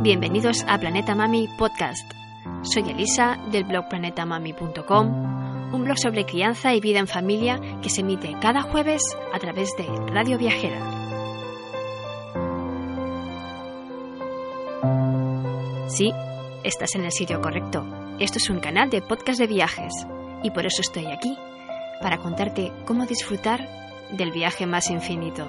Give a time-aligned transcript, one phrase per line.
[0.00, 2.08] Bienvenidos a Planeta Mami Podcast.
[2.62, 8.02] Soy Elisa del blog planetamami.com, un blog sobre crianza y vida en familia que se
[8.02, 10.78] emite cada jueves a través de Radio Viajera.
[15.88, 16.12] Sí,
[16.62, 17.84] estás en el sitio correcto.
[18.20, 19.92] Esto es un canal de podcast de viajes
[20.44, 21.36] y por eso estoy aquí,
[22.00, 23.68] para contarte cómo disfrutar
[24.12, 25.44] del viaje más infinito.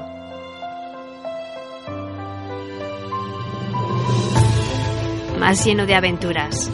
[5.39, 6.70] Más lleno de aventuras,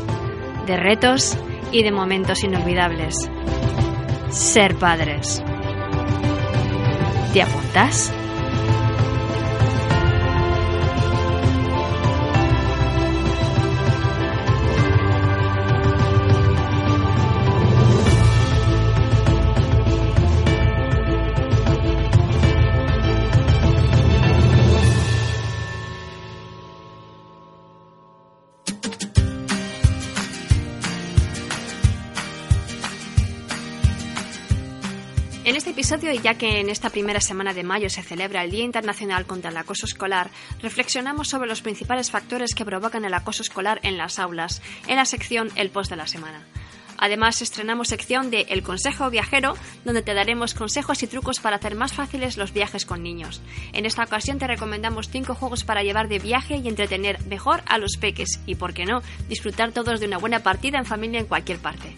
[0.66, 1.38] de retos
[1.72, 3.30] y de momentos inolvidables.
[4.32, 5.44] Ser padres.
[7.32, 8.12] ¿Te apuntas?
[35.86, 39.28] Episodio, y ya que en esta primera semana de mayo se celebra el Día Internacional
[39.28, 43.96] contra el Acoso Escolar, reflexionamos sobre los principales factores que provocan el acoso escolar en
[43.96, 46.44] las aulas, en la sección El Post de la Semana.
[46.98, 51.76] Además, estrenamos sección de El Consejo Viajero, donde te daremos consejos y trucos para hacer
[51.76, 53.44] más fáciles los viajes con niños.
[53.72, 57.78] En esta ocasión te recomendamos 5 juegos para llevar de viaje y entretener mejor a
[57.78, 61.28] los peques y, por qué no, disfrutar todos de una buena partida en familia en
[61.28, 61.96] cualquier parte.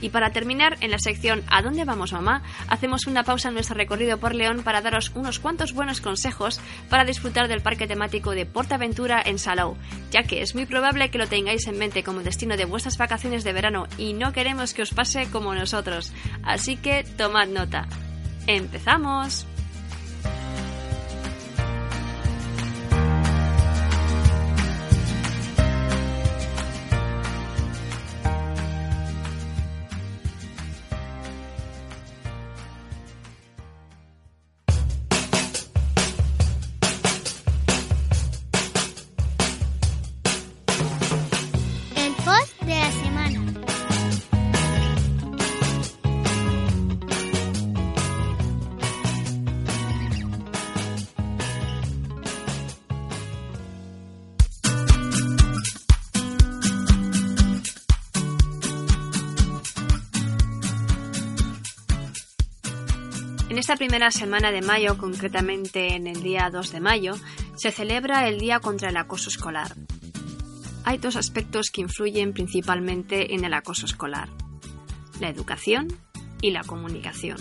[0.00, 2.42] Y para terminar, en la sección ¿A dónde vamos mamá?
[2.68, 7.04] hacemos una pausa en nuestro recorrido por León para daros unos cuantos buenos consejos para
[7.04, 9.76] disfrutar del parque temático de Portaventura en Salou,
[10.10, 13.44] ya que es muy probable que lo tengáis en mente como destino de vuestras vacaciones
[13.44, 16.12] de verano y no queremos que os pase como nosotros.
[16.42, 17.86] Así que tomad nota.
[18.46, 19.46] ¡Empezamos!
[63.50, 67.14] En esta primera semana de mayo, concretamente en el día 2 de mayo,
[67.56, 69.74] se celebra el Día contra el Acoso Escolar.
[70.84, 74.28] Hay dos aspectos que influyen principalmente en el acoso escolar,
[75.18, 75.88] la educación
[76.40, 77.38] y la comunicación.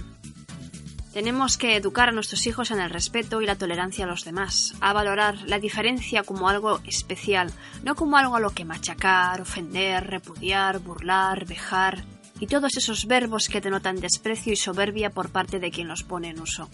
[1.13, 4.73] Tenemos que educar a nuestros hijos en el respeto y la tolerancia a los demás,
[4.81, 7.53] a valorar la diferencia como algo especial,
[7.83, 12.03] no como algo a lo que machacar, ofender, repudiar, burlar, vejar
[12.39, 16.29] y todos esos verbos que denotan desprecio y soberbia por parte de quien los pone
[16.29, 16.69] en uso.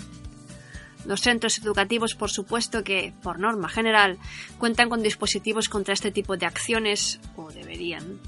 [1.06, 4.18] Los centros educativos, por supuesto que, por norma general,
[4.58, 8.20] cuentan con dispositivos contra este tipo de acciones, o deberían.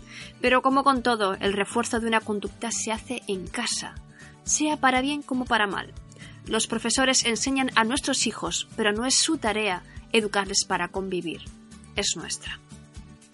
[0.42, 3.96] Pero como con todo, el refuerzo de una conducta se hace en casa,
[4.44, 5.92] sea para bien como para mal.
[6.46, 9.82] Los profesores enseñan a nuestros hijos, pero no es su tarea
[10.14, 11.42] educarles para convivir.
[11.96, 12.60] Es nuestra.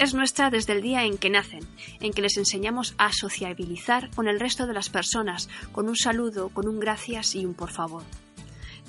[0.04, 1.66] Es nuestra desde el día en que nacen,
[2.02, 6.50] en que les enseñamos a sociabilizar con el resto de las personas, con un saludo,
[6.50, 8.04] con un gracias y un por favor.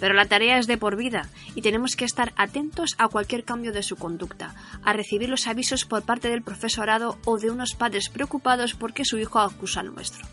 [0.00, 3.72] Pero la tarea es de por vida y tenemos que estar atentos a cualquier cambio
[3.72, 8.08] de su conducta, a recibir los avisos por parte del profesorado o de unos padres
[8.08, 10.26] preocupados porque su hijo acusa al nuestro.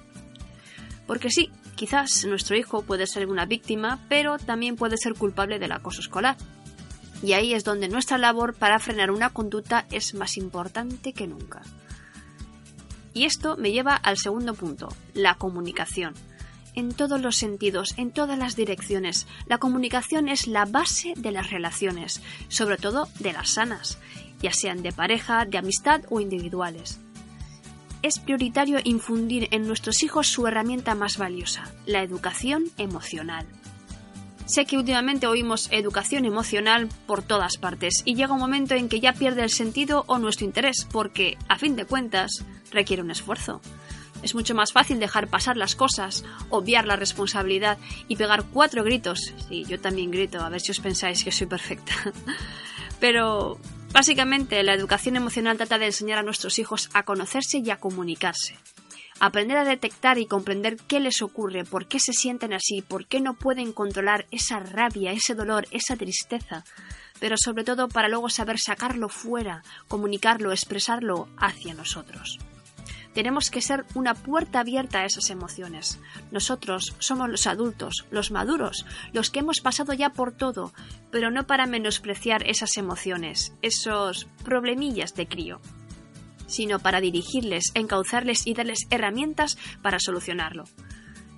[1.06, 5.74] Porque sí, quizás nuestro hijo puede ser una víctima, pero también puede ser culpable del
[5.74, 6.38] acoso escolar.
[7.24, 11.62] Y ahí es donde nuestra labor para frenar una conducta es más importante que nunca.
[13.14, 16.14] Y esto me lleva al segundo punto, la comunicación
[16.76, 19.28] en todos los sentidos, en todas las direcciones.
[19.46, 23.98] La comunicación es la base de las relaciones, sobre todo de las sanas,
[24.42, 27.00] ya sean de pareja, de amistad o individuales.
[28.02, 33.46] Es prioritario infundir en nuestros hijos su herramienta más valiosa, la educación emocional.
[34.52, 39.00] Sé que últimamente oímos educación emocional por todas partes y llega un momento en que
[39.00, 43.62] ya pierde el sentido o nuestro interés porque, a fin de cuentas, requiere un esfuerzo.
[44.22, 47.78] Es mucho más fácil dejar pasar las cosas, obviar la responsabilidad
[48.10, 49.34] y pegar cuatro gritos.
[49.48, 51.94] Sí, yo también grito, a ver si os pensáis que soy perfecta.
[53.00, 53.58] Pero
[53.94, 58.58] básicamente la educación emocional trata de enseñar a nuestros hijos a conocerse y a comunicarse.
[59.24, 63.22] Aprender a detectar y comprender qué les ocurre, por qué se sienten así, por qué
[63.22, 66.64] no pueden controlar esa rabia, ese dolor, esa tristeza.
[67.20, 72.40] pero sobre todo para luego saber sacarlo fuera, comunicarlo, expresarlo hacia nosotros.
[73.14, 76.00] Tenemos que ser una puerta abierta a esas emociones.
[76.32, 80.74] Nosotros somos los adultos, los maduros, los que hemos pasado ya por todo,
[81.12, 85.62] pero no para menospreciar esas emociones, esos problemillas de crío,
[86.52, 90.66] sino para dirigirles, encauzarles y darles herramientas para solucionarlo.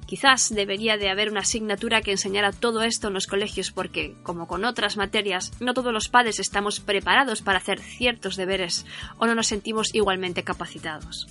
[0.05, 4.47] Quizás debería de haber una asignatura que enseñara todo esto en los colegios porque, como
[4.47, 8.85] con otras materias, no todos los padres estamos preparados para hacer ciertos deberes
[9.17, 11.27] o no nos sentimos igualmente capacitados.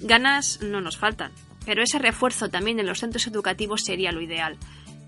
[0.00, 1.32] Ganas no nos faltan,
[1.64, 4.56] pero ese refuerzo también en los centros educativos sería lo ideal.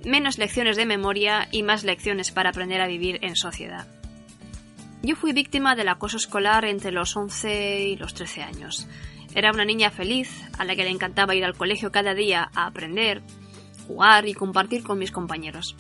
[0.05, 3.87] Menos lecciones de memoria y más lecciones para aprender a vivir en sociedad.
[5.05, 8.89] Yo fui víctima del acoso escolar entre los 11 y los 13 años.
[9.35, 12.65] Era una niña feliz, a la que le encantaba ir al colegio cada día a
[12.65, 13.21] aprender,
[13.87, 15.77] jugar y compartir con mis compañeros.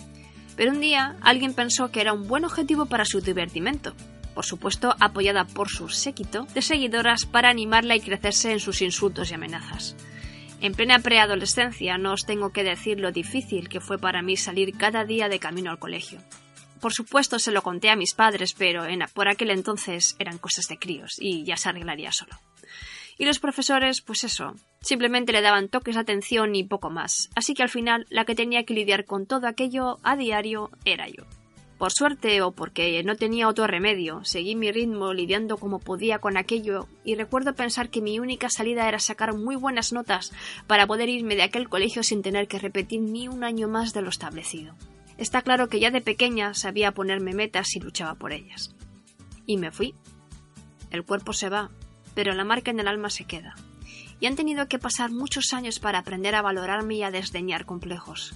[0.56, 3.94] Pero un día alguien pensó que era un buen objetivo para su divertimento,
[4.34, 9.30] por supuesto apoyada por su séquito de seguidoras para animarla y crecerse en sus insultos
[9.30, 9.96] y amenazas.
[10.60, 14.76] En plena preadolescencia no os tengo que decir lo difícil que fue para mí salir
[14.76, 16.18] cada día de camino al colegio.
[16.84, 18.82] Por supuesto se lo conté a mis padres, pero
[19.14, 22.34] por aquel entonces eran cosas de críos y ya se arreglaría solo.
[23.16, 24.52] Y los profesores, pues eso,
[24.82, 28.34] simplemente le daban toques de atención y poco más, así que al final la que
[28.34, 31.24] tenía que lidiar con todo aquello a diario era yo.
[31.78, 36.36] Por suerte o porque no tenía otro remedio, seguí mi ritmo lidiando como podía con
[36.36, 40.34] aquello y recuerdo pensar que mi única salida era sacar muy buenas notas
[40.66, 44.02] para poder irme de aquel colegio sin tener que repetir ni un año más de
[44.02, 44.74] lo establecido.
[45.16, 48.74] Está claro que ya de pequeña sabía ponerme metas y luchaba por ellas.
[49.46, 49.94] Y me fui.
[50.90, 51.70] El cuerpo se va,
[52.14, 53.54] pero la marca en el alma se queda.
[54.20, 58.34] Y han tenido que pasar muchos años para aprender a valorarme y a desdeñar complejos.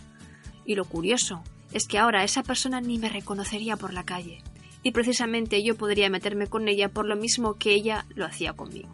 [0.65, 1.43] Y lo curioso
[1.73, 4.43] es que ahora esa persona ni me reconocería por la calle,
[4.83, 8.89] y precisamente yo podría meterme con ella por lo mismo que ella lo hacía conmigo.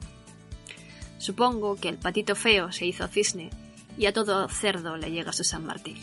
[1.18, 3.50] Supongo que el patito feo se hizo cisne
[3.96, 5.98] y a todo cerdo le llega su San Martín.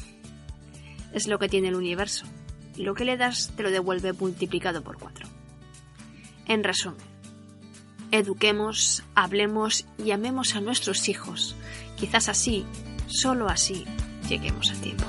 [1.14, 2.26] Es lo que tiene el universo.
[2.78, 5.28] Lo que le das te lo devuelve multiplicado por cuatro.
[6.48, 7.06] En resumen,
[8.12, 11.56] eduquemos, hablemos y amemos a nuestros hijos.
[11.98, 12.66] Quizás así,
[13.08, 13.86] solo así,
[14.28, 15.06] lleguemos a tiempo.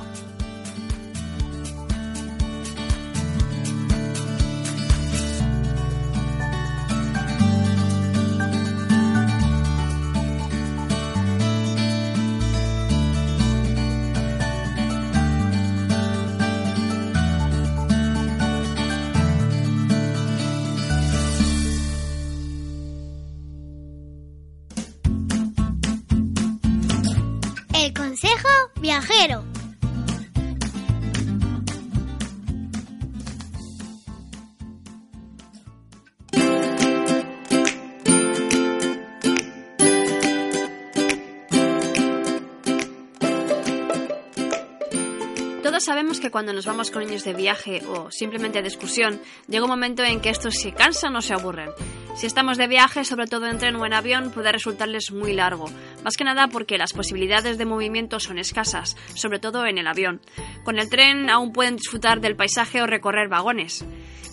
[45.85, 49.71] Sabemos que cuando nos vamos con niños de viaje o simplemente de excursión, llega un
[49.71, 51.71] momento en que estos se cansan o se aburren.
[52.15, 55.65] Si estamos de viaje, sobre todo en tren o en avión, puede resultarles muy largo,
[56.05, 60.21] más que nada porque las posibilidades de movimiento son escasas, sobre todo en el avión.
[60.63, 63.85] Con el tren aún pueden disfrutar del paisaje o recorrer vagones.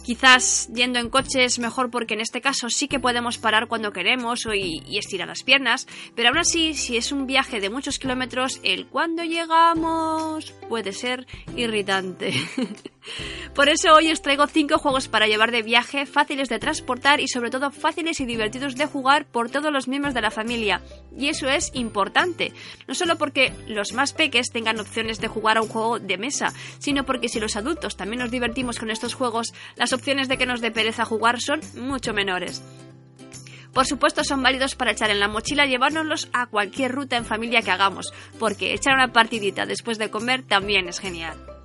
[0.09, 3.93] Quizás yendo en coche es mejor porque en este caso sí que podemos parar cuando
[3.93, 7.99] queremos y, y, estirar las piernas, pero aún así, si es un viaje de muchos
[7.99, 12.33] kilómetros, el cuando llegamos puede ser irritante.
[13.53, 17.27] Por eso hoy os traigo 5 juegos para llevar de viaje, fáciles de transportar y
[17.27, 20.81] sobre todo fáciles y divertidos de jugar por todos los miembros de la familia.
[21.17, 22.53] Y eso es importante,
[22.87, 26.53] no solo porque los más peques tengan opciones de jugar a un juego de mesa,
[26.79, 30.45] sino porque si los adultos también nos divertimos con estos juegos, las opciones de que
[30.45, 32.61] nos dé pereza jugar son mucho menores.
[33.73, 37.25] Por supuesto son válidos para echar en la mochila y llevárnoslos a cualquier ruta en
[37.25, 41.58] familia que hagamos, porque echar una partidita después de comer también es genial.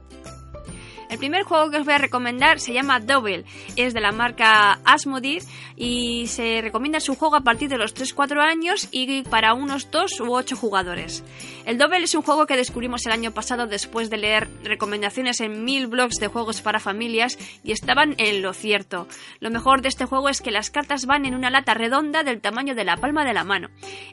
[1.08, 3.44] El primer juego que os voy a recomendar se llama Double,
[3.76, 5.42] es de la marca Asmodee
[5.76, 10.20] y se recomienda su juego a partir de los 3-4 años y para unos 2
[10.20, 11.24] u 8 jugadores.
[11.66, 15.64] El Double es un juego que descubrimos el año pasado después de leer recomendaciones en
[15.64, 19.08] mil blogs de juegos para familias y estaban en lo cierto.
[19.40, 22.40] Lo mejor de este juego es que las cartas van en una lata redonda del
[22.40, 23.68] tamaño de la palma de la mano.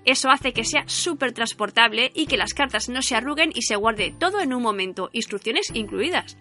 [0.05, 3.75] Eso hace que sea súper transportable y que las cartas no se arruguen y se
[3.75, 6.37] guarde todo en un momento, instrucciones incluidas.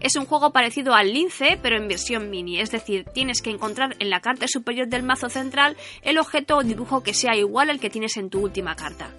[0.00, 3.96] Es un juego parecido al lince, pero en versión mini, es decir, tienes que encontrar
[3.98, 7.80] en la carta superior del mazo central el objeto o dibujo que sea igual al
[7.80, 9.10] que tienes en tu última carta.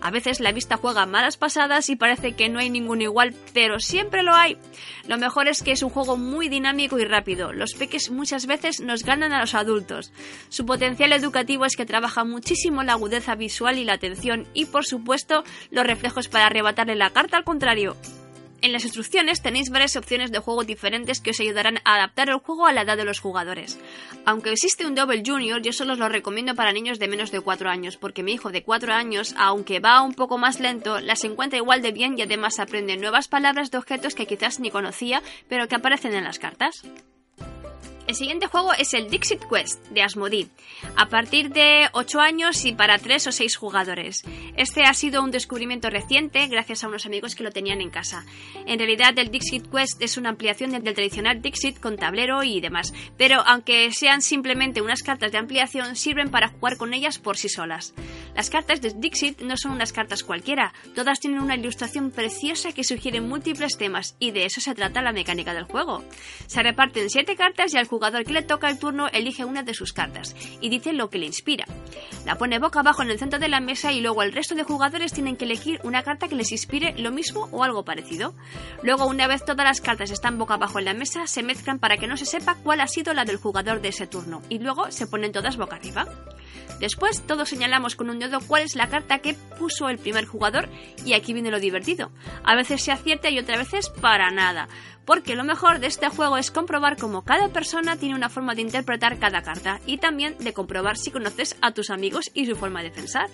[0.00, 3.80] A veces la vista juega malas pasadas y parece que no hay ningún igual, pero
[3.80, 4.56] siempre lo hay.
[5.08, 7.52] Lo mejor es que es un juego muy dinámico y rápido.
[7.52, 10.12] Los peques muchas veces nos ganan a los adultos.
[10.48, 14.84] Su potencial educativo es que trabaja muchísimo la agudeza visual y la atención y por
[14.84, 17.96] supuesto los reflejos para arrebatarle la carta al contrario.
[18.60, 22.38] En las instrucciones tenéis varias opciones de juego diferentes que os ayudarán a adaptar el
[22.38, 23.78] juego a la edad de los jugadores.
[24.24, 27.40] Aunque existe un Double Junior, yo solo os lo recomiendo para niños de menos de
[27.40, 31.22] 4 años, porque mi hijo de 4 años, aunque va un poco más lento, las
[31.22, 35.22] encuentra igual de bien y además aprende nuevas palabras de objetos que quizás ni conocía,
[35.48, 36.82] pero que aparecen en las cartas.
[38.08, 40.48] El siguiente juego es el Dixit Quest de Asmodee,
[40.96, 44.24] a partir de 8 años y para 3 o 6 jugadores.
[44.56, 48.24] Este ha sido un descubrimiento reciente gracias a unos amigos que lo tenían en casa.
[48.64, 52.94] En realidad el Dixit Quest es una ampliación del tradicional Dixit con tablero y demás,
[53.18, 57.50] pero aunque sean simplemente unas cartas de ampliación sirven para jugar con ellas por sí
[57.50, 57.92] solas.
[58.34, 62.84] Las cartas de Dixit no son unas cartas cualquiera, todas tienen una ilustración preciosa que
[62.84, 66.02] sugiere múltiples temas y de eso se trata la mecánica del juego.
[66.46, 69.74] Se reparten 7 cartas y al jugador que le toca el turno elige una de
[69.74, 71.66] sus cartas y dice lo que le inspira.
[72.24, 74.62] La pone boca abajo en el centro de la mesa y luego el resto de
[74.62, 78.34] jugadores tienen que elegir una carta que les inspire lo mismo o algo parecido.
[78.82, 81.96] Luego, una vez todas las cartas están boca abajo en la mesa, se mezclan para
[81.96, 84.90] que no se sepa cuál ha sido la del jugador de ese turno y luego
[84.90, 86.06] se ponen todas boca arriba.
[86.80, 90.68] Después todos señalamos con un dedo cuál es la carta que puso el primer jugador
[91.04, 92.10] y aquí viene lo divertido.
[92.44, 94.68] A veces se acierta y otras veces para nada
[95.08, 98.60] porque lo mejor de este juego es comprobar cómo cada persona tiene una forma de
[98.60, 102.82] interpretar cada carta y también de comprobar si conoces a tus amigos y su forma
[102.82, 103.30] de pensar.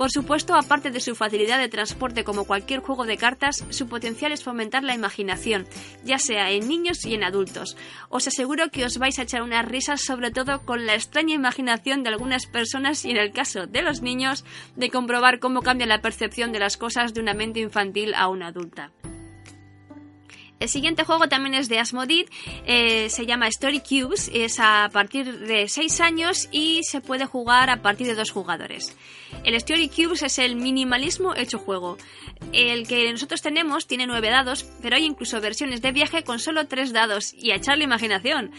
[0.00, 4.32] Por supuesto, aparte de su facilidad de transporte como cualquier juego de cartas, su potencial
[4.32, 5.66] es fomentar la imaginación,
[6.04, 7.76] ya sea en niños y en adultos.
[8.08, 12.02] Os aseguro que os vais a echar unas risas sobre todo con la extraña imaginación
[12.02, 16.00] de algunas personas y en el caso de los niños, de comprobar cómo cambia la
[16.00, 18.92] percepción de las cosas de una mente infantil a una adulta.
[20.60, 22.26] El siguiente juego también es de Asmodee,
[22.66, 27.70] eh, se llama Story Cubes, es a partir de 6 años y se puede jugar
[27.70, 28.94] a partir de dos jugadores.
[29.42, 31.96] El Story Cubes es el minimalismo hecho juego.
[32.52, 36.66] El que nosotros tenemos tiene 9 dados, pero hay incluso versiones de viaje con solo
[36.66, 38.52] 3 dados y a echarle imaginación.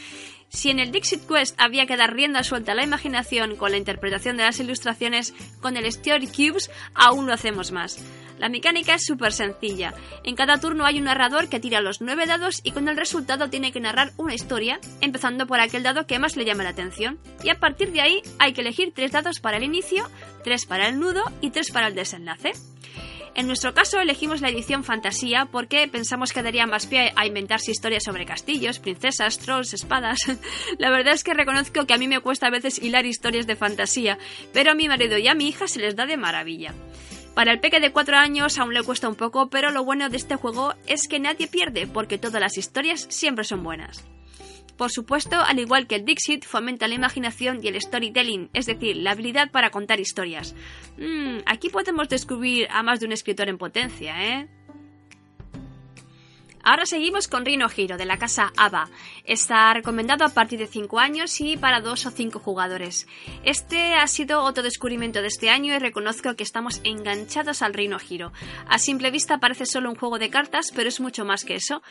[0.54, 3.78] Si en el Dixit Quest había que dar rienda suelta a la imaginación con la
[3.78, 8.04] interpretación de las ilustraciones, con el Story Cubes aún lo hacemos más.
[8.38, 9.94] La mecánica es súper sencilla.
[10.26, 13.50] En cada turno hay un narrador que tira los nueve dados y con el resultado
[13.50, 17.18] tiene que narrar una historia, empezando por aquel dado que más le llama la atención.
[17.44, 20.10] Y a partir de ahí hay que elegir tres dados para el inicio,
[20.44, 22.52] tres para el nudo y tres para el desenlace.
[23.34, 27.72] En nuestro caso elegimos la edición fantasía porque pensamos que daría más pie a inventarse
[27.72, 30.20] historias sobre castillos, princesas, trolls, espadas.
[30.78, 33.56] la verdad es que reconozco que a mí me cuesta a veces hilar historias de
[33.56, 34.18] fantasía,
[34.54, 36.74] pero a mi marido y a mi hija se les da de maravilla.
[37.34, 40.18] Para el peque de 4 años aún le cuesta un poco, pero lo bueno de
[40.18, 44.04] este juego es que nadie pierde porque todas las historias siempre son buenas.
[44.82, 48.96] Por supuesto, al igual que el Dixit, fomenta la imaginación y el storytelling, es decir,
[48.98, 50.56] la habilidad para contar historias.
[50.98, 54.48] Mm, aquí podemos descubrir a más de un escritor en potencia, ¿eh?
[56.64, 58.90] Ahora seguimos con Rino Hiro de la casa ABA.
[59.26, 63.08] Está recomendado a partir de 5 años y para 2 o 5 jugadores.
[63.44, 67.98] Este ha sido otro descubrimiento de este año y reconozco que estamos enganchados al Rino
[68.08, 68.32] Hiro.
[68.68, 71.82] A simple vista parece solo un juego de cartas, pero es mucho más que eso.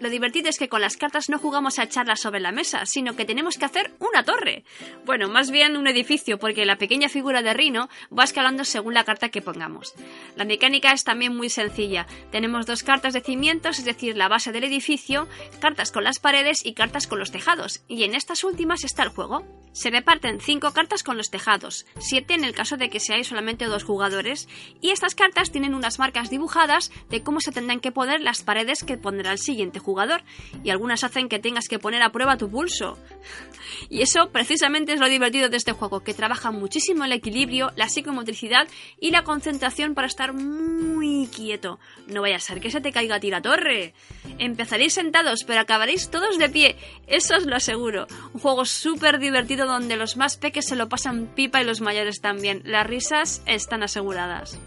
[0.00, 3.16] Lo divertido es que con las cartas no jugamos a echarlas sobre la mesa, sino
[3.16, 4.64] que tenemos que hacer una torre.
[5.06, 9.04] Bueno, más bien un edificio, porque la pequeña figura de Rino va escalando según la
[9.04, 9.94] carta que pongamos.
[10.36, 12.06] La mecánica es también muy sencilla.
[12.30, 15.28] Tenemos dos cartas de cimientos, es decir, la base del edificio,
[15.60, 19.08] cartas con las paredes y cartas con los tejados, y en estas últimas está el
[19.08, 19.44] juego.
[19.72, 23.66] Se reparten 5 cartas con los tejados, 7 en el caso de que seáis solamente
[23.66, 24.48] dos jugadores,
[24.80, 28.82] y estas cartas tienen unas marcas dibujadas de cómo se tendrán que poner las paredes
[28.82, 30.22] que pondrá el siguiente jugador,
[30.64, 32.98] y algunas hacen que tengas que poner a prueba tu pulso.
[33.90, 37.88] Y eso precisamente es lo divertido de este juego, que trabaja muchísimo el equilibrio, la
[37.88, 38.66] psicomotricidad
[38.98, 41.78] y la concentración para estar muy quieto.
[42.06, 43.94] No vaya a ser que se te caiga a ti la torre.
[44.38, 48.06] Empezaréis sentados, pero acabaréis todos de pie, eso os lo aseguro.
[48.32, 52.20] Un juego súper divertido donde los más peques se lo pasan pipa y los mayores
[52.20, 52.62] también.
[52.64, 54.58] Las risas están aseguradas.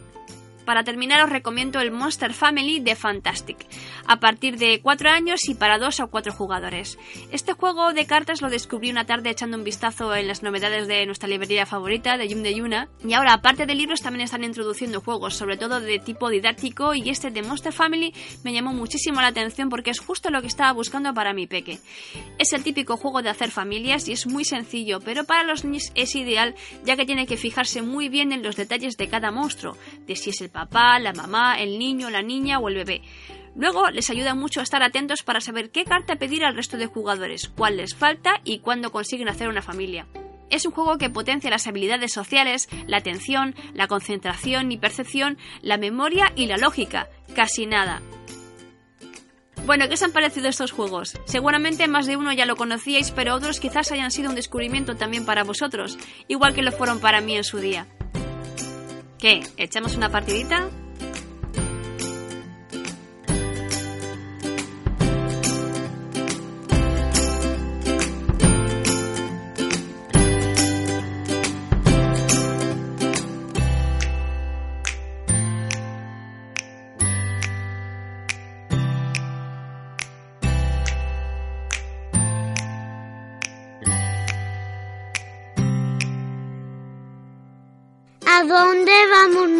[0.65, 3.57] Para terminar os recomiendo el Monster Family de Fantastic,
[4.05, 6.97] a partir de 4 años y para 2 o 4 jugadores.
[7.31, 11.05] Este juego de cartas lo descubrí una tarde echando un vistazo en las novedades de
[11.05, 15.01] nuestra librería favorita, de Yum de Yuna, y ahora aparte de libros también están introduciendo
[15.01, 18.13] juegos, sobre todo de tipo didáctico, y este de Monster Family
[18.43, 21.79] me llamó muchísimo la atención porque es justo lo que estaba buscando para mi peque.
[22.37, 25.91] Es el típico juego de hacer familias y es muy sencillo, pero para los niños
[25.95, 29.75] es ideal ya que tiene que fijarse muy bien en los detalles de cada monstruo,
[30.05, 33.01] de si es el papá, la mamá, el niño, la niña o el bebé.
[33.55, 36.87] Luego les ayuda mucho a estar atentos para saber qué carta pedir al resto de
[36.87, 40.07] jugadores, cuál les falta y cuándo consiguen hacer una familia.
[40.49, 45.77] Es un juego que potencia las habilidades sociales, la atención, la concentración y percepción, la
[45.77, 47.07] memoria y la lógica.
[47.35, 48.01] Casi nada.
[49.65, 51.17] Bueno, ¿qué os han parecido estos juegos?
[51.25, 55.25] Seguramente más de uno ya lo conocíais, pero otros quizás hayan sido un descubrimiento también
[55.25, 57.87] para vosotros, igual que lo fueron para mí en su día.
[59.21, 59.41] ¿Qué?
[59.55, 60.67] ¿Echamos una partidita?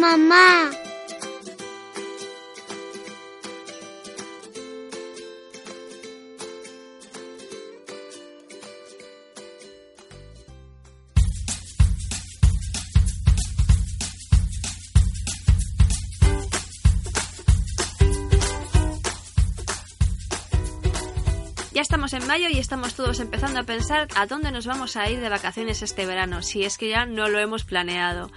[0.02, 0.72] Mamá?
[21.72, 25.08] Ya estamos en mayo y estamos todos empezando a pensar a dónde nos vamos a
[25.08, 28.30] ir de vacaciones este verano, si es que ya no lo hemos planeado.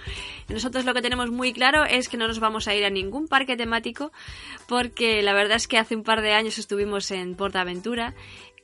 [0.48, 3.26] Nosotros lo que tenemos muy claro es que no nos vamos a ir a ningún
[3.26, 4.12] parque temático
[4.68, 8.14] porque la verdad es que hace un par de años estuvimos en Portaventura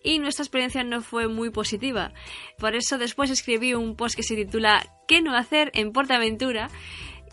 [0.04, 2.12] y nuestra experiencia no fue muy positiva.
[2.58, 6.68] Por eso después escribí un post que se titula ¿Qué no hacer en Portaventura?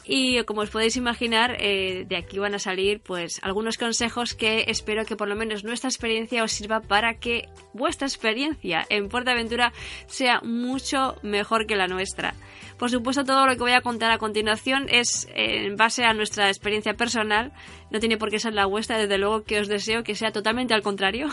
[0.06, 4.66] Y como os podéis imaginar, eh, de aquí van a salir pues algunos consejos que
[4.68, 9.72] espero que por lo menos nuestra experiencia os sirva para que vuestra experiencia en Portaventura
[10.08, 12.34] sea mucho mejor que la nuestra.
[12.80, 16.14] Por supuesto, todo lo que voy a contar a continuación es eh, en base a
[16.14, 17.52] nuestra experiencia personal,
[17.92, 20.74] no tiene por qué ser la vuestra, desde luego que os deseo que sea totalmente
[20.74, 21.28] al contrario.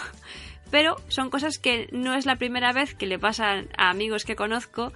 [0.70, 4.35] Pero son cosas que no es la primera vez que le pasan a amigos que
[4.35, 4.92] conozco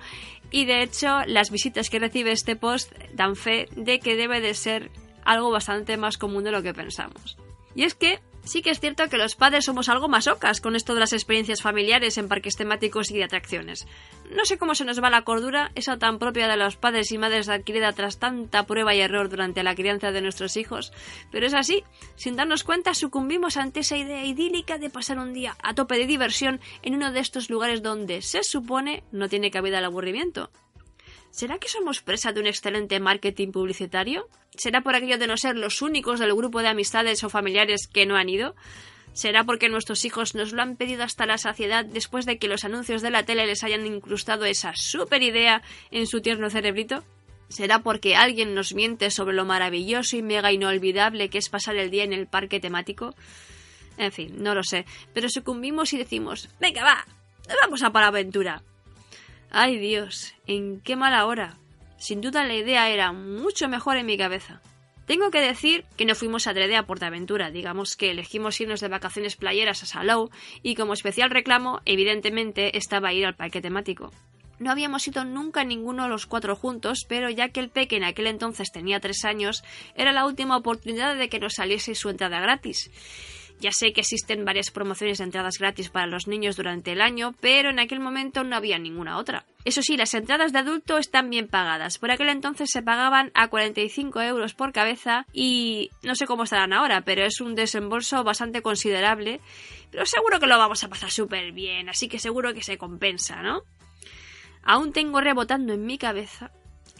[0.50, 4.54] y de hecho las visitas que recibe este post dan fe de que debe de
[4.54, 4.90] ser
[5.24, 7.36] algo bastante más común de lo que pensamos.
[7.74, 10.94] Y es que sí que es cierto que los padres somos algo masocas con esto
[10.94, 13.86] de las experiencias familiares en parques temáticos y de atracciones.
[14.30, 17.18] No sé cómo se nos va la cordura, esa tan propia de los padres y
[17.18, 20.92] madres adquirida tras tanta prueba y error durante la crianza de nuestros hijos,
[21.30, 21.84] pero es así,
[22.16, 26.06] sin darnos cuenta sucumbimos ante esa idea idílica de pasar un día a tope de
[26.06, 30.50] diversión en uno de estos lugares donde se supone no tiene cabida el aburrimiento.
[31.30, 34.28] ¿Será que somos presa de un excelente marketing publicitario?
[34.56, 38.06] ¿Será por aquello de no ser los únicos del grupo de amistades o familiares que
[38.06, 38.54] no han ido?
[39.12, 42.64] ¿Será porque nuestros hijos nos lo han pedido hasta la saciedad después de que los
[42.64, 47.04] anuncios de la tele les hayan incrustado esa super idea en su tierno cerebrito?
[47.48, 51.90] ¿Será porque alguien nos miente sobre lo maravilloso y mega inolvidable que es pasar el
[51.90, 53.14] día en el parque temático?
[53.98, 57.04] En fin, no lo sé, pero sucumbimos y decimos, venga, va,
[57.60, 58.62] vamos a para aventura.
[59.50, 61.59] Ay Dios, en qué mala hora.
[62.00, 64.62] Sin duda la idea era mucho mejor en mi cabeza.
[65.04, 68.88] Tengo que decir que no fuimos a Drede a Portaventura, digamos que elegimos irnos de
[68.88, 70.30] vacaciones playeras a Salou
[70.62, 74.10] y como especial reclamo, evidentemente, estaba ir al parque temático.
[74.58, 78.28] No habíamos ido nunca ninguno los cuatro juntos, pero ya que el peque en aquel
[78.28, 79.62] entonces tenía tres años,
[79.94, 82.90] era la última oportunidad de que nos saliese su entrada gratis.
[83.60, 87.34] Ya sé que existen varias promociones de entradas gratis para los niños durante el año,
[87.40, 89.44] pero en aquel momento no había ninguna otra.
[89.66, 91.98] Eso sí, las entradas de adulto están bien pagadas.
[91.98, 96.72] Por aquel entonces se pagaban a 45 euros por cabeza y no sé cómo estarán
[96.72, 99.40] ahora, pero es un desembolso bastante considerable.
[99.90, 103.42] Pero seguro que lo vamos a pasar súper bien, así que seguro que se compensa,
[103.42, 103.62] ¿no?
[104.62, 106.50] Aún tengo rebotando en mi cabeza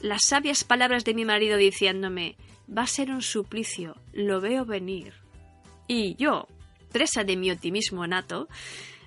[0.00, 2.36] las sabias palabras de mi marido diciéndome
[2.76, 5.14] va a ser un suplicio, lo veo venir.
[5.92, 6.46] Y yo,
[6.92, 8.46] presa de mi optimismo nato,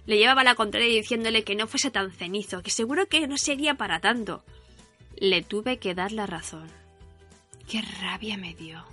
[0.05, 3.75] le llevaba la contraria diciéndole que no fuese tan cenizo, que seguro que no sería
[3.75, 4.43] para tanto.
[5.15, 6.69] Le tuve que dar la razón.
[7.69, 8.83] Qué rabia me dio.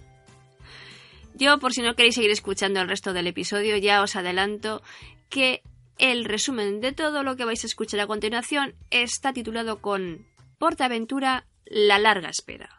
[1.34, 4.82] Yo, por si no queréis seguir escuchando el resto del episodio, ya os adelanto
[5.28, 5.64] que
[5.98, 11.44] el resumen de todo lo que vais a escuchar a continuación está titulado con Portaventura,
[11.64, 12.70] la larga espera.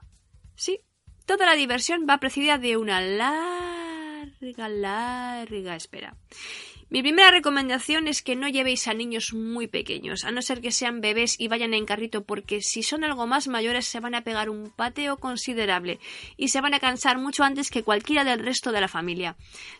[0.55, 0.79] Sí,
[1.25, 3.80] toda la diversión va precedida de una larga
[4.25, 6.15] larga, larga espera.
[6.89, 10.73] Mi primera recomendación es que no llevéis a niños muy pequeños, a no ser que
[10.73, 14.25] sean bebés y vayan en carrito, porque si son algo más mayores se van a
[14.25, 15.99] pegar un pateo considerable
[16.35, 19.37] y se van a cansar mucho antes que cualquiera del resto de la familia.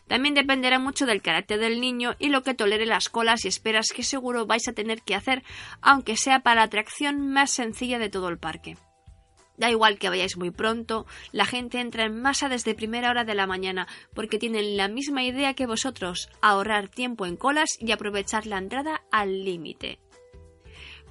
[0.08, 3.92] También dependerá mucho del carácter del niño y lo que tolere las colas y esperas
[3.94, 5.42] que seguro vais a tener que hacer,
[5.82, 8.78] aunque sea para la atracción más sencilla de todo el parque.
[9.62, 13.36] Da igual que vayáis muy pronto, la gente entra en masa desde primera hora de
[13.36, 18.48] la mañana porque tienen la misma idea que vosotros, ahorrar tiempo en colas y aprovechar
[18.48, 20.00] la entrada al límite.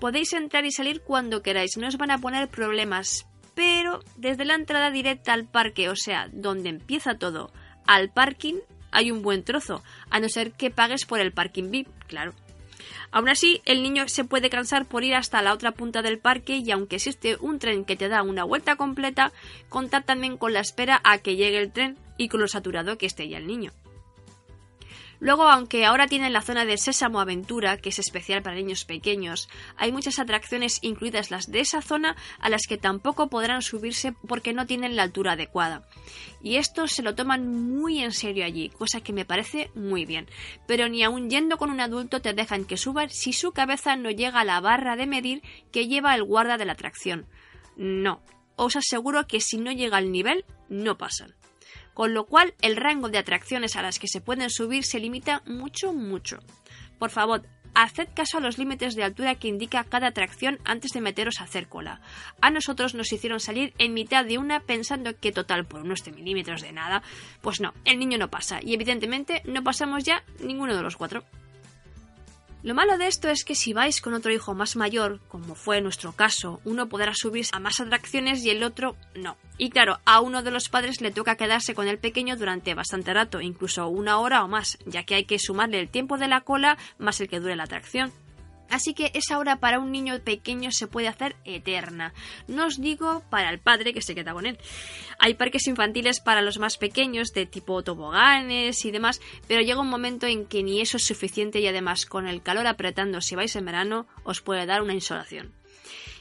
[0.02, 4.56] Podéis entrar y salir cuando queráis, no os van a poner problemas, pero desde la
[4.56, 7.54] entrada directa al parque, o sea, donde empieza todo,
[7.88, 8.56] al parking,
[8.92, 12.34] hay un buen trozo, a no ser que pagues por el parking VIP, claro.
[13.12, 16.58] Aún así, el niño se puede cansar por ir hasta la otra punta del parque
[16.58, 19.32] y aunque existe un tren que te da una vuelta completa,
[19.70, 23.06] contar también con la espera a que llegue el tren y con lo saturado que
[23.06, 23.72] esté ya el niño.
[25.22, 29.50] Luego, aunque ahora tienen la zona de Sésamo Aventura, que es especial para niños pequeños,
[29.78, 34.52] hay muchas atracciones, incluidas las de esa zona, a las que tampoco podrán subirse porque
[34.52, 35.88] no tienen la altura adecuada.
[36.42, 40.28] Y esto se lo toman muy en serio allí, cosa que me parece muy bien.
[40.66, 44.10] Pero ni aun yendo con un adulto te dejan que subas si su cabeza no
[44.10, 47.28] llega a la barra de medir que lleva el guarda de la atracción.
[47.78, 48.24] No,
[48.56, 51.36] os aseguro que si no llega al nivel, no pasan
[51.94, 55.42] con lo cual el rango de atracciones a las que se pueden subir se limita
[55.46, 56.40] mucho, mucho.
[57.00, 61.02] Por favor, haced caso a los límites de altura que indica cada atracción antes de
[61.02, 62.02] meteros a hacer cola.
[62.42, 66.62] A nosotros nos hicieron salir en mitad de una pensando que total por unos milímetros
[66.62, 67.04] de nada.
[67.42, 71.24] Pues no, el niño no pasa y evidentemente no pasamos ya ninguno de los cuatro.
[72.64, 75.82] Lo malo de esto es que si vais con otro hijo más mayor, como fue
[75.82, 79.36] nuestro caso, uno podrá subirse a más atracciones y el otro no.
[79.58, 83.16] Y claro, a uno de los padres le toca quedarse con el pequeño durante bastante
[83.16, 86.42] rato, incluso una hora o más, ya que hay que sumarle el tiempo de la
[86.42, 88.12] cola más el que dure la atracción.
[88.72, 92.14] Así que esa hora para un niño pequeño se puede hacer eterna.
[92.48, 94.58] No os digo para el padre que se queda con él.
[95.20, 99.90] Hay parques infantiles para los más pequeños, de tipo toboganes y demás, pero llega un
[99.90, 103.56] momento en que ni eso es suficiente y además con el calor apretando si vais
[103.56, 105.54] en verano os puede dar una insolación.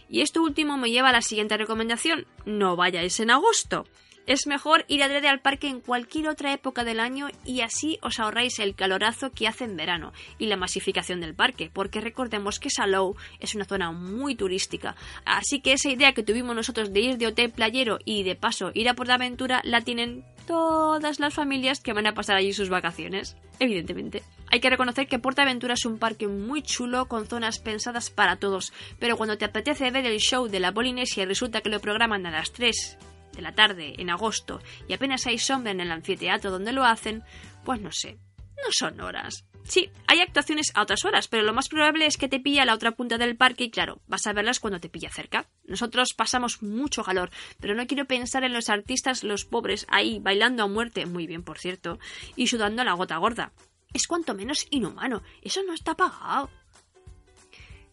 [0.09, 2.27] Y esto último me lleva a la siguiente recomendación.
[2.45, 3.87] No vayáis en agosto.
[4.27, 8.21] Es mejor ir adrede al parque en cualquier otra época del año y así os
[8.21, 12.71] ahorráis el calorazo que hace en verano y la masificación del parque, porque recordemos que
[12.71, 14.95] Salou es una zona muy turística.
[15.25, 18.71] Así que esa idea que tuvimos nosotros de ir de hotel playero y de paso
[18.75, 22.53] ir a por la aventura la tienen todas las familias que van a pasar allí
[22.53, 24.23] sus vacaciones, evidentemente.
[24.51, 28.73] Hay que reconocer que Portaventura es un parque muy chulo con zonas pensadas para todos,
[28.99, 32.27] pero cuando te apetece ver el show de la Polinesia y resulta que lo programan
[32.27, 32.99] a las 3
[33.33, 37.23] de la tarde en agosto y apenas hay sombra en el anfiteatro donde lo hacen,
[37.65, 38.19] pues no sé,
[38.57, 39.45] no son horas.
[39.65, 42.65] Sí, hay actuaciones a otras horas, pero lo más probable es que te pilla a
[42.65, 45.49] la otra punta del parque y claro, vas a verlas cuando te pilla cerca.
[45.65, 50.65] Nosotros pasamos mucho calor, pero no quiero pensar en los artistas, los pobres, ahí bailando
[50.65, 51.99] a muerte, muy bien por cierto,
[52.37, 53.53] y sudando la gota gorda.
[53.93, 56.51] Es cuanto menos inhumano, eso no está pagado.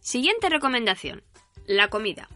[0.00, 1.22] Siguiente recomendación.
[1.66, 2.28] La comida.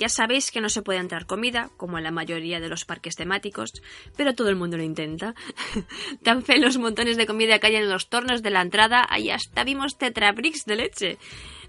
[0.00, 3.16] Ya sabéis que no se puede entrar comida, como en la mayoría de los parques
[3.16, 3.70] temáticos,
[4.16, 5.34] pero todo el mundo lo intenta.
[6.24, 9.28] Tan fe los montones de comida que hay en los tornos de la entrada, ahí
[9.28, 11.18] hasta vimos tetrabricks de leche.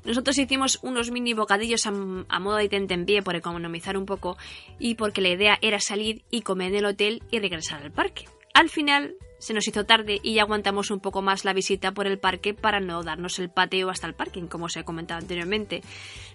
[0.06, 4.38] Nosotros hicimos unos mini bocadillos a, modo de tentempié por economizar un poco
[4.80, 8.30] y porque la idea era salir y comer en el hotel y regresar al parque.
[8.54, 12.08] Al final se nos hizo tarde y ya aguantamos un poco más la visita por
[12.08, 15.82] el parque para no darnos el pateo hasta el parking, como os he comentado anteriormente.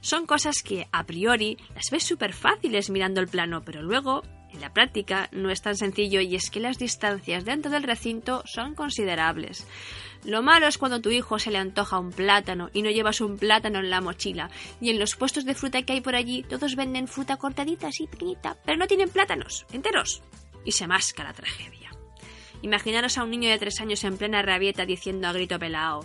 [0.00, 4.60] Son cosas que a priori las ves súper fáciles mirando el plano, pero luego en
[4.60, 8.74] la práctica no es tan sencillo y es que las distancias dentro del recinto son
[8.74, 9.66] considerables.
[10.24, 13.38] Lo malo es cuando tu hijo se le antoja un plátano y no llevas un
[13.38, 14.50] plátano en la mochila.
[14.80, 18.08] Y en los puestos de fruta que hay por allí, todos venden fruta cortadita así
[18.08, 20.22] pequeñita, pero no tienen plátanos enteros.
[20.64, 21.86] Y se masca la tragedia.
[22.62, 26.04] Imaginaros a un niño de tres años en plena rabieta diciendo a grito pelao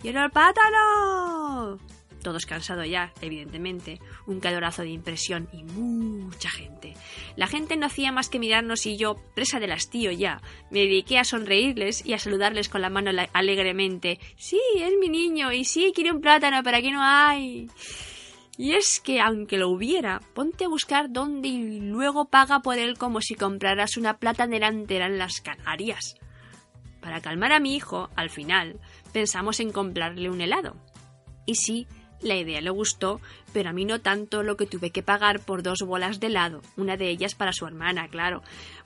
[0.00, 1.78] ¡Quiero el plátano!
[2.22, 6.94] Todos cansados ya, evidentemente, un calorazo de impresión y mucha gente.
[7.36, 11.18] La gente no hacía más que mirarnos y yo, presa del hastío ya, me dediqué
[11.18, 14.20] a sonreírles y a saludarles con la mano alegremente.
[14.36, 17.68] Sí, es mi niño, y sí, quiere un plátano, pero aquí no hay.
[18.58, 22.98] Y es que, aunque lo hubiera, ponte a buscar dónde y luego paga por él
[22.98, 26.16] como si compraras una platanera entera en las Canarias.
[27.00, 28.78] Para calmar a mi hijo, al final,
[29.12, 30.76] pensamos en comprarle un helado.
[31.46, 31.86] Y sí,
[32.20, 33.20] la idea le gustó,
[33.52, 36.62] pero a mí no tanto lo que tuve que pagar por dos bolas de helado,
[36.76, 38.42] una de ellas para su hermana, claro,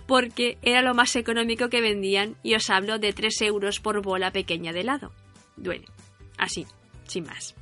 [0.06, 4.30] porque era lo más económico que vendían y os hablo de tres euros por bola
[4.30, 5.12] pequeña de helado.
[5.56, 5.86] Duele.
[6.38, 6.66] Así,
[7.06, 7.54] sin más.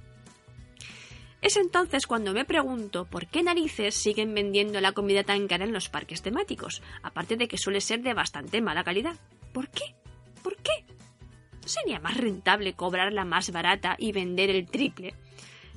[1.44, 5.74] Es entonces cuando me pregunto por qué narices siguen vendiendo la comida tan cara en
[5.74, 9.16] los parques temáticos, aparte de que suele ser de bastante mala calidad.
[9.52, 9.94] ¿Por qué?
[10.42, 10.72] ¿Por qué?
[11.60, 15.16] ¿No sería más rentable cobrar la más barata y vender el triple?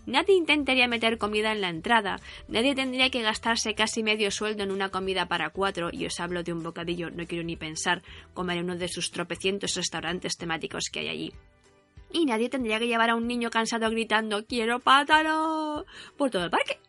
[0.06, 4.72] Nadie intentaría meter comida en la entrada, nadie tendría que gastarse casi medio sueldo en
[4.72, 8.04] una comida para cuatro, y os hablo de un bocadillo, no quiero ni pensar
[8.34, 11.34] comer en uno de sus tropecientos restaurantes temáticos que hay allí.
[12.12, 15.86] Y nadie tendría que llevar a un niño cansado gritando ¡Quiero pátalo!
[16.18, 16.80] por todo el parque.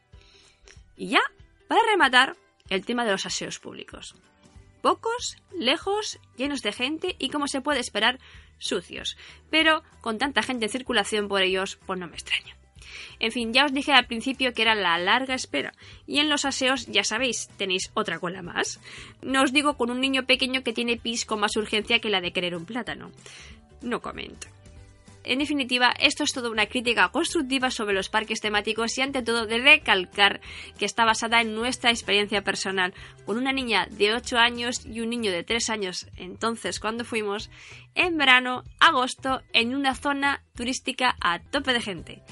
[0.97, 1.21] Y ya,
[1.69, 2.37] para rematar,
[2.69, 4.15] el tema de los aseos públicos.
[4.83, 8.19] Pocos, lejos, llenos de gente y, como se puede esperar,
[8.59, 9.17] sucios.
[9.51, 12.57] Pero con tanta gente en circulación por ellos, pues no me extraña.
[13.21, 15.73] En fin, ya os dije al principio que era la larga espera.
[16.07, 18.81] Y en los aseos, ya sabéis, tenéis otra cola más.
[19.23, 22.21] No os digo con un niño pequeño que tiene pis con más urgencia que la
[22.21, 23.11] de querer un plátano.
[23.83, 24.47] No comento.
[25.29, 29.45] En definitiva, esto es toda una crítica constructiva sobre los parques temáticos y ante todo
[29.45, 30.41] de recalcar
[30.79, 32.95] que está basada en nuestra experiencia personal,
[33.27, 37.51] con una niña de 8 años y un niño de 3 años entonces cuando fuimos,
[37.95, 42.23] en verano, agosto, en una zona turística a tope de gente.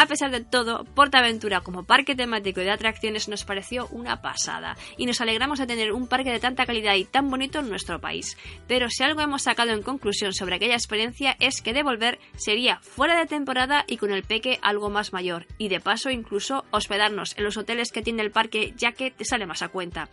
[0.00, 4.76] A pesar de todo, Portaventura como parque temático y de atracciones nos pareció una pasada
[4.96, 8.00] y nos alegramos de tener un parque de tanta calidad y tan bonito en nuestro
[8.00, 8.36] país.
[8.68, 13.18] Pero si algo hemos sacado en conclusión sobre aquella experiencia es que devolver sería fuera
[13.18, 17.42] de temporada y con el peque algo más mayor y de paso incluso hospedarnos en
[17.42, 20.08] los hoteles que tiene el parque ya que te sale más a cuenta.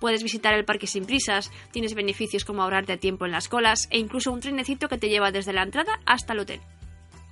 [0.00, 3.98] Puedes visitar el parque sin prisas, tienes beneficios como ahorrarte tiempo en las colas e
[4.00, 6.60] incluso un trenecito que te lleva desde la entrada hasta el hotel.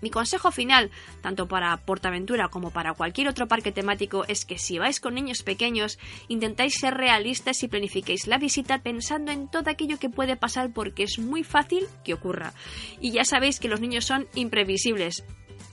[0.00, 4.78] Mi consejo final, tanto para Portaventura como para cualquier otro parque temático, es que si
[4.78, 9.98] vais con niños pequeños, intentáis ser realistas y planifiquéis la visita pensando en todo aquello
[9.98, 12.52] que puede pasar porque es muy fácil que ocurra.
[13.00, 15.24] Y ya sabéis que los niños son imprevisibles,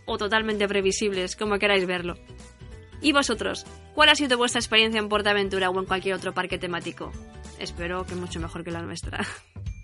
[0.05, 2.17] o totalmente previsibles, como queráis verlo.
[3.01, 3.65] ¿Y vosotros?
[3.93, 7.11] ¿Cuál ha sido vuestra experiencia en Portaventura o en cualquier otro parque temático?
[7.59, 9.25] Espero que mucho mejor que la nuestra.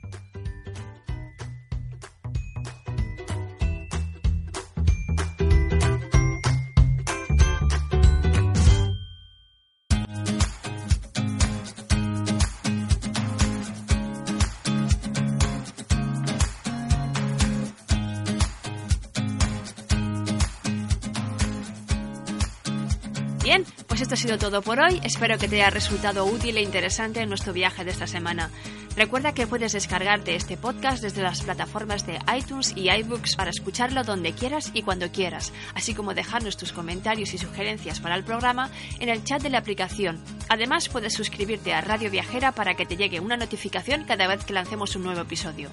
[24.01, 24.99] pues esto ha sido todo por hoy.
[25.03, 28.49] Espero que te haya resultado útil e interesante en nuestro viaje de esta semana.
[28.97, 34.03] Recuerda que puedes descargarte este podcast desde las plataformas de iTunes y iBooks para escucharlo
[34.03, 38.71] donde quieras y cuando quieras, así como dejarnos tus comentarios y sugerencias para el programa
[38.99, 40.19] en el chat de la aplicación.
[40.49, 44.53] Además, puedes suscribirte a Radio Viajera para que te llegue una notificación cada vez que
[44.53, 45.69] lancemos un nuevo episodio.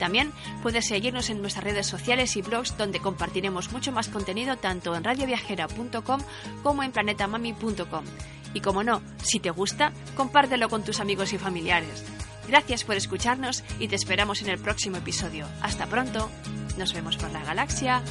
[0.00, 0.32] También
[0.62, 5.04] puedes seguirnos en nuestras redes sociales y blogs donde compartiremos mucho más contenido tanto en
[5.04, 6.20] radioviajera.com
[6.62, 8.04] como en planetamami.com.
[8.54, 12.02] Y como no, si te gusta, compártelo con tus amigos y familiares.
[12.48, 15.46] Gracias por escucharnos y te esperamos en el próximo episodio.
[15.60, 16.30] Hasta pronto.
[16.78, 18.02] Nos vemos por la galaxia.